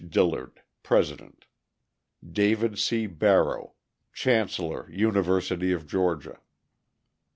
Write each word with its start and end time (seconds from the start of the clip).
Dillard, 0.09 0.63
President. 0.81 1.45
David 2.27 2.79
C. 2.79 3.05
Barrow, 3.05 3.75
chancellor 4.11 4.89
University 4.89 5.71
of 5.71 5.85
Georgia. 5.85 6.39